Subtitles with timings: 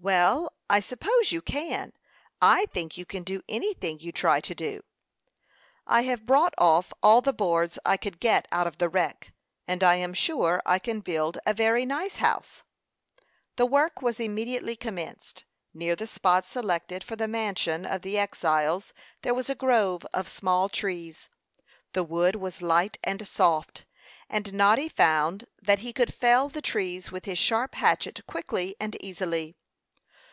[0.00, 1.92] "Well, I suppose you can.
[2.40, 4.84] I think you can do anything you try to do."
[5.88, 9.32] "I have brought off all the boards I could get out of the wreck,
[9.66, 12.62] and I am sure I can build a very nice house."
[13.56, 15.42] The work was immediately commenced.
[15.74, 20.28] Near the spot selected for the mansion of the exiles there was a grove of
[20.28, 21.28] small trees.
[21.92, 23.84] The wood was light and soft,
[24.30, 28.94] and Noddy found that he could fell the trees with his sharp hatchet quickly and
[29.02, 29.56] easily.